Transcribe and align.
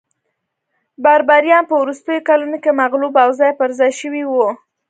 بربریان 1.03 1.63
په 1.67 1.75
وروستیو 1.81 2.25
کلونو 2.29 2.57
کې 2.63 2.71
مغلوب 2.81 3.13
او 3.23 3.29
ځای 3.39 3.51
پرځای 3.61 3.91
شوي 4.01 4.23
وو 4.27 4.49